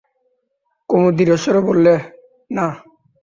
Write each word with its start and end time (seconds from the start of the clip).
কুমু 0.89 1.09
দৃঢ়স্বরে 1.11 1.61
বললে, 1.61 1.93
না। 2.51 2.65